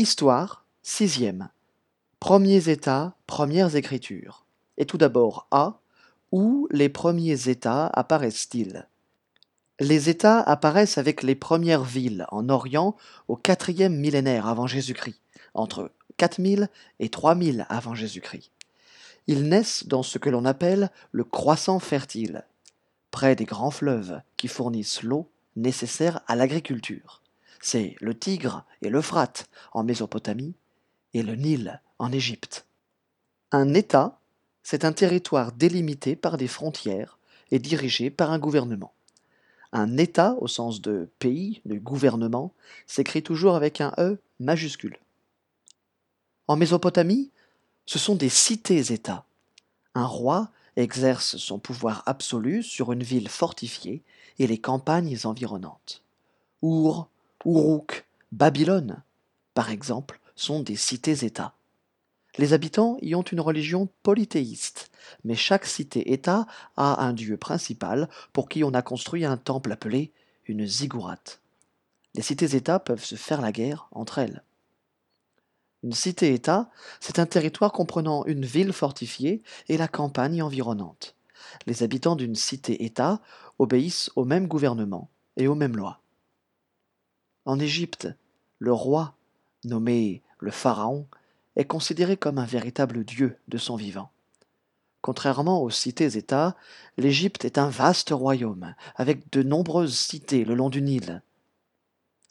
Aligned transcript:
Histoire, 0.00 0.64
sixième. 0.84 1.48
Premiers 2.20 2.68
états, 2.68 3.16
premières 3.26 3.74
écritures. 3.74 4.44
Et 4.76 4.86
tout 4.86 4.96
d'abord 4.96 5.48
A. 5.50 5.80
Où 6.30 6.68
les 6.70 6.88
premiers 6.88 7.48
états 7.48 7.88
apparaissent-ils? 7.88 8.86
Les 9.80 10.08
états 10.08 10.38
apparaissent 10.40 10.98
avec 10.98 11.24
les 11.24 11.34
premières 11.34 11.82
villes 11.82 12.26
en 12.30 12.48
Orient 12.48 12.94
au 13.26 13.34
quatrième 13.34 13.96
millénaire 13.96 14.46
avant 14.46 14.68
Jésus-Christ, 14.68 15.20
entre 15.54 15.90
4000 16.16 16.68
et 17.00 17.08
3000 17.08 17.66
avant 17.68 17.96
Jésus-Christ. 17.96 18.52
Ils 19.26 19.48
naissent 19.48 19.88
dans 19.88 20.04
ce 20.04 20.18
que 20.18 20.30
l'on 20.30 20.44
appelle 20.44 20.92
le 21.10 21.24
croissant 21.24 21.80
fertile, 21.80 22.44
près 23.10 23.34
des 23.34 23.46
grands 23.46 23.72
fleuves 23.72 24.20
qui 24.36 24.46
fournissent 24.46 25.02
l'eau 25.02 25.28
nécessaire 25.56 26.20
à 26.28 26.36
l'agriculture. 26.36 27.20
C'est 27.60 27.96
le 28.00 28.16
Tigre 28.16 28.64
et 28.82 28.88
l'Euphrate 28.88 29.48
en 29.72 29.84
Mésopotamie 29.84 30.54
et 31.14 31.22
le 31.22 31.34
Nil 31.34 31.80
en 31.98 32.12
Égypte. 32.12 32.66
Un 33.50 33.74
État, 33.74 34.20
c'est 34.62 34.84
un 34.84 34.92
territoire 34.92 35.52
délimité 35.52 36.16
par 36.16 36.36
des 36.36 36.48
frontières 36.48 37.18
et 37.50 37.58
dirigé 37.58 38.10
par 38.10 38.30
un 38.30 38.38
gouvernement. 38.38 38.92
Un 39.72 39.96
État, 39.96 40.36
au 40.40 40.48
sens 40.48 40.80
de 40.80 41.08
pays, 41.18 41.60
de 41.64 41.76
gouvernement, 41.78 42.52
s'écrit 42.86 43.22
toujours 43.22 43.54
avec 43.54 43.80
un 43.80 43.92
E 43.98 44.18
majuscule. 44.40 44.98
En 46.46 46.56
Mésopotamie, 46.56 47.30
ce 47.84 47.98
sont 47.98 48.14
des 48.14 48.28
cités-États. 48.28 49.24
Un 49.94 50.06
roi 50.06 50.50
exerce 50.76 51.36
son 51.36 51.58
pouvoir 51.58 52.02
absolu 52.06 52.62
sur 52.62 52.92
une 52.92 53.02
ville 53.02 53.28
fortifiée 53.28 54.02
et 54.38 54.46
les 54.46 54.58
campagnes 54.58 55.18
environnantes. 55.24 56.02
Uruk, 57.44 58.06
Babylone, 58.32 59.02
par 59.54 59.70
exemple, 59.70 60.20
sont 60.34 60.60
des 60.60 60.76
cités-États. 60.76 61.54
Les 62.36 62.52
habitants 62.52 62.98
y 63.00 63.14
ont 63.14 63.22
une 63.22 63.40
religion 63.40 63.88
polythéiste, 64.02 64.90
mais 65.24 65.34
chaque 65.34 65.66
cité-État 65.66 66.46
a 66.76 67.04
un 67.04 67.12
dieu 67.12 67.36
principal 67.36 68.08
pour 68.32 68.48
qui 68.48 68.64
on 68.64 68.74
a 68.74 68.82
construit 68.82 69.24
un 69.24 69.36
temple 69.36 69.72
appelé 69.72 70.12
une 70.46 70.66
ziggourate. 70.66 71.40
Les 72.14 72.22
cités-États 72.22 72.78
peuvent 72.78 73.04
se 73.04 73.16
faire 73.16 73.40
la 73.40 73.52
guerre 73.52 73.88
entre 73.92 74.18
elles. 74.18 74.42
Une 75.84 75.92
cité-État, 75.92 76.70
c'est 76.98 77.20
un 77.20 77.26
territoire 77.26 77.72
comprenant 77.72 78.24
une 78.26 78.44
ville 78.44 78.72
fortifiée 78.72 79.42
et 79.68 79.76
la 79.76 79.86
campagne 79.86 80.42
environnante. 80.42 81.14
Les 81.66 81.84
habitants 81.84 82.16
d'une 82.16 82.34
cité-État 82.34 83.20
obéissent 83.58 84.10
au 84.16 84.24
même 84.24 84.48
gouvernement 84.48 85.08
et 85.36 85.46
aux 85.46 85.54
mêmes 85.54 85.76
lois. 85.76 86.00
En 87.48 87.58
Égypte, 87.58 88.08
le 88.58 88.74
roi, 88.74 89.14
nommé 89.64 90.20
le 90.38 90.50
Pharaon, 90.50 91.06
est 91.56 91.64
considéré 91.64 92.18
comme 92.18 92.36
un 92.36 92.44
véritable 92.44 93.04
dieu 93.04 93.38
de 93.48 93.56
son 93.56 93.74
vivant. 93.74 94.10
Contrairement 95.00 95.62
aux 95.62 95.70
cités-États, 95.70 96.56
l'Égypte 96.98 97.46
est 97.46 97.56
un 97.56 97.70
vaste 97.70 98.10
royaume, 98.10 98.74
avec 98.96 99.32
de 99.32 99.42
nombreuses 99.42 99.98
cités 99.98 100.44
le 100.44 100.54
long 100.54 100.68
du 100.68 100.82
Nil. 100.82 101.22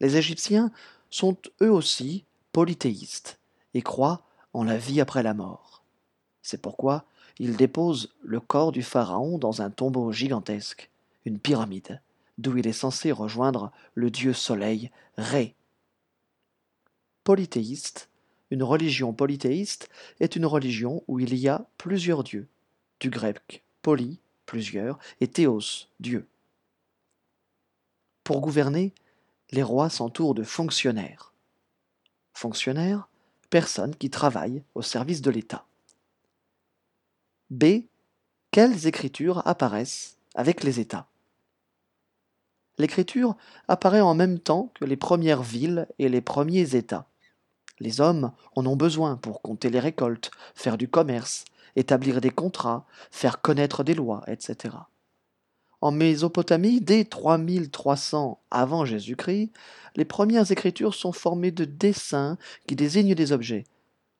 Les 0.00 0.16
Égyptiens 0.16 0.72
sont 1.10 1.36
eux 1.62 1.70
aussi 1.70 2.24
polythéistes 2.50 3.38
et 3.72 3.82
croient 3.82 4.22
en 4.52 4.64
la 4.64 4.78
vie 4.78 5.00
après 5.00 5.22
la 5.22 5.32
mort. 5.32 5.84
C'est 6.42 6.60
pourquoi 6.60 7.04
ils 7.38 7.56
déposent 7.56 8.12
le 8.24 8.40
corps 8.40 8.72
du 8.72 8.82
Pharaon 8.82 9.38
dans 9.38 9.62
un 9.62 9.70
tombeau 9.70 10.10
gigantesque, 10.10 10.90
une 11.24 11.38
pyramide, 11.38 12.00
d'où 12.38 12.56
il 12.56 12.66
est 12.66 12.72
censé 12.72 13.12
rejoindre 13.12 13.72
le 13.94 14.10
dieu 14.10 14.32
soleil 14.32 14.90
Ré. 15.16 15.54
Polythéiste, 17.22 18.08
une 18.50 18.62
religion 18.62 19.12
polythéiste 19.12 19.88
est 20.20 20.36
une 20.36 20.46
religion 20.46 21.02
où 21.08 21.20
il 21.20 21.34
y 21.34 21.48
a 21.48 21.66
plusieurs 21.78 22.24
dieux, 22.24 22.48
du 23.00 23.10
grec 23.10 23.62
poly, 23.84 24.18
plusieurs, 24.46 24.98
et 25.20 25.28
théos, 25.28 25.88
Dieu. 26.00 26.26
Pour 28.24 28.40
gouverner, 28.40 28.94
les 29.50 29.62
rois 29.62 29.90
s'entourent 29.90 30.34
de 30.34 30.42
fonctionnaires. 30.42 31.34
Fonctionnaires, 32.32 33.08
personnes 33.50 33.94
qui 33.94 34.08
travaillent 34.08 34.62
au 34.74 34.80
service 34.80 35.20
de 35.20 35.30
l'État. 35.30 35.66
B. 37.50 37.84
Quelles 38.50 38.86
écritures 38.86 39.46
apparaissent 39.46 40.16
avec 40.34 40.64
les 40.64 40.80
États? 40.80 41.06
L'écriture 42.78 43.36
apparaît 43.68 44.00
en 44.00 44.14
même 44.14 44.38
temps 44.38 44.72
que 44.74 44.84
les 44.84 44.96
premières 44.96 45.42
villes 45.42 45.86
et 45.98 46.08
les 46.08 46.20
premiers 46.20 46.74
États. 46.74 47.06
Les 47.80 48.00
hommes 48.00 48.32
en 48.54 48.66
ont 48.66 48.76
besoin 48.76 49.16
pour 49.16 49.42
compter 49.42 49.70
les 49.70 49.80
récoltes, 49.80 50.30
faire 50.54 50.78
du 50.78 50.88
commerce, 50.88 51.44
établir 51.76 52.20
des 52.20 52.30
contrats, 52.30 52.86
faire 53.10 53.40
connaître 53.40 53.84
des 53.84 53.94
lois, 53.94 54.22
etc. 54.26 54.74
En 55.80 55.90
Mésopotamie, 55.90 56.80
dès 56.80 57.04
3300 57.04 58.40
avant 58.50 58.84
Jésus-Christ, 58.84 59.52
les 59.96 60.04
premières 60.04 60.50
écritures 60.50 60.94
sont 60.94 61.12
formées 61.12 61.50
de 61.50 61.64
dessins 61.64 62.38
qui 62.66 62.74
désignent 62.74 63.14
des 63.14 63.32
objets. 63.32 63.64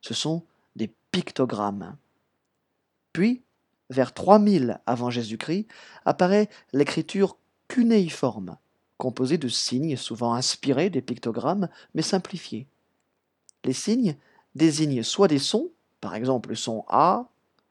Ce 0.00 0.14
sont 0.14 0.42
des 0.76 0.92
pictogrammes. 1.10 1.96
Puis, 3.12 3.42
vers 3.88 4.12
3000 4.12 4.80
avant 4.86 5.10
Jésus-Christ, 5.10 5.66
apparaît 6.04 6.50
l'écriture 6.72 7.36
cunéiforme, 7.68 8.56
composée 8.98 9.38
de 9.38 9.48
signes 9.48 9.96
souvent 9.96 10.34
inspirés 10.34 10.90
des 10.90 11.02
pictogrammes, 11.02 11.68
mais 11.94 12.02
simplifiés. 12.02 12.66
Les 13.64 13.72
signes 13.72 14.16
désignent 14.54 15.02
soit 15.02 15.28
des 15.28 15.38
sons, 15.38 15.70
par 16.00 16.14
exemple 16.14 16.50
le 16.50 16.54
son 16.54 16.84
A, 16.88 17.28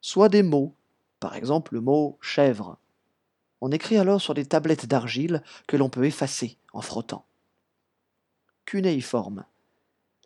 soit 0.00 0.28
des 0.28 0.42
mots, 0.42 0.74
par 1.20 1.36
exemple 1.36 1.74
le 1.74 1.80
mot 1.80 2.18
chèvre. 2.20 2.78
On 3.60 3.70
écrit 3.70 3.96
alors 3.96 4.20
sur 4.20 4.34
des 4.34 4.44
tablettes 4.44 4.86
d'argile 4.86 5.42
que 5.66 5.76
l'on 5.76 5.88
peut 5.88 6.04
effacer 6.04 6.56
en 6.72 6.82
frottant. 6.82 7.24
Cunéiforme. 8.64 9.44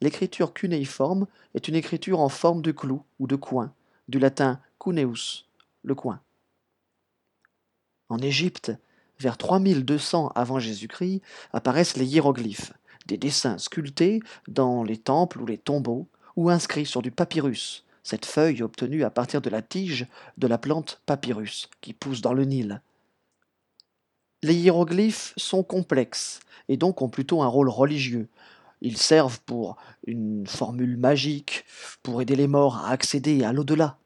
L'écriture 0.00 0.54
cunéiforme 0.54 1.26
est 1.54 1.68
une 1.68 1.74
écriture 1.74 2.20
en 2.20 2.30
forme 2.30 2.62
de 2.62 2.72
clou 2.72 3.02
ou 3.18 3.26
de 3.26 3.36
coin, 3.36 3.72
du 4.08 4.18
latin 4.18 4.60
cuneus, 4.78 5.44
le 5.82 5.94
coin. 5.94 6.20
En 8.08 8.18
Égypte, 8.18 8.72
vers 9.20 9.36
3200 9.36 10.32
avant 10.34 10.58
Jésus-Christ, 10.58 11.22
apparaissent 11.52 11.96
les 11.96 12.06
hiéroglyphes, 12.06 12.72
des 13.06 13.16
dessins 13.16 13.58
sculptés 13.58 14.20
dans 14.48 14.82
les 14.82 14.98
temples 14.98 15.40
ou 15.40 15.46
les 15.46 15.58
tombeaux, 15.58 16.08
ou 16.36 16.50
inscrits 16.50 16.86
sur 16.86 17.02
du 17.02 17.10
papyrus, 17.10 17.84
cette 18.02 18.26
feuille 18.26 18.62
obtenue 18.62 19.04
à 19.04 19.10
partir 19.10 19.40
de 19.40 19.50
la 19.50 19.62
tige 19.62 20.06
de 20.38 20.46
la 20.46 20.58
plante 20.58 21.00
papyrus 21.06 21.68
qui 21.80 21.92
pousse 21.92 22.20
dans 22.20 22.32
le 22.32 22.44
Nil. 22.44 22.80
Les 24.42 24.54
hiéroglyphes 24.54 25.34
sont 25.36 25.62
complexes 25.62 26.40
et 26.68 26.76
donc 26.76 27.02
ont 27.02 27.08
plutôt 27.08 27.42
un 27.42 27.46
rôle 27.46 27.68
religieux. 27.68 28.28
Ils 28.80 28.96
servent 28.96 29.40
pour 29.40 29.76
une 30.06 30.46
formule 30.46 30.96
magique, 30.96 31.66
pour 32.02 32.22
aider 32.22 32.36
les 32.36 32.48
morts 32.48 32.78
à 32.78 32.90
accéder 32.90 33.44
à 33.44 33.52
l'au-delà, 33.52 33.98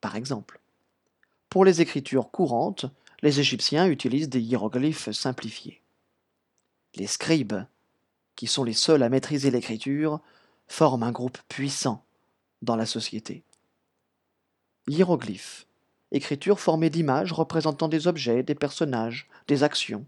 par 0.00 0.16
exemple. 0.16 0.60
Pour 1.50 1.66
les 1.66 1.82
écritures 1.82 2.30
courantes, 2.30 2.86
les 3.22 3.40
Égyptiens 3.40 3.86
utilisent 3.86 4.28
des 4.28 4.40
hiéroglyphes 4.40 5.10
simplifiés. 5.12 5.80
Les 6.96 7.06
scribes 7.06 7.64
qui 8.36 8.46
sont 8.46 8.64
les 8.64 8.72
seuls 8.72 9.02
à 9.02 9.08
maîtriser 9.08 9.50
l'écriture, 9.50 10.20
forment 10.66 11.04
un 11.04 11.12
groupe 11.12 11.38
puissant 11.48 12.04
dans 12.62 12.76
la 12.76 12.86
société. 12.86 13.42
Hiéroglyphes, 14.88 15.66
écriture 16.10 16.58
formée 16.58 16.90
d'images 16.90 17.32
représentant 17.32 17.88
des 17.88 18.06
objets, 18.06 18.42
des 18.42 18.54
personnages, 18.54 19.28
des 19.48 19.62
actions. 19.62 20.06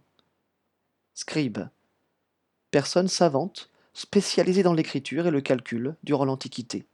Scribe, 1.14 1.68
personne 2.70 3.08
savante 3.08 3.70
spécialisée 3.92 4.64
dans 4.64 4.74
l'écriture 4.74 5.26
et 5.26 5.30
le 5.30 5.40
calcul 5.40 5.94
durant 6.02 6.24
l'Antiquité, 6.24 6.86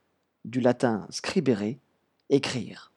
du 0.44 0.61
latin 0.61 1.06
scribere, 1.11 1.76
écrire. 2.28 2.89